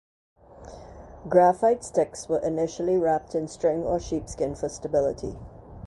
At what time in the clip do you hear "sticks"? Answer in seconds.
1.83-2.27